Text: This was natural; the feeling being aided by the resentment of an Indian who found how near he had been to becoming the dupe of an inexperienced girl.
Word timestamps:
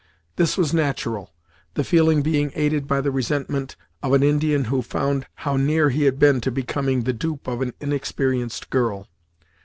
This 0.35 0.57
was 0.57 0.73
natural; 0.73 1.31
the 1.75 1.83
feeling 1.83 2.23
being 2.23 2.51
aided 2.55 2.87
by 2.87 3.01
the 3.01 3.11
resentment 3.11 3.75
of 4.01 4.13
an 4.13 4.23
Indian 4.23 4.63
who 4.63 4.81
found 4.81 5.27
how 5.45 5.57
near 5.57 5.91
he 5.91 6.05
had 6.05 6.17
been 6.17 6.41
to 6.41 6.49
becoming 6.49 7.03
the 7.03 7.13
dupe 7.13 7.47
of 7.47 7.61
an 7.61 7.75
inexperienced 7.79 8.71
girl. 8.71 9.07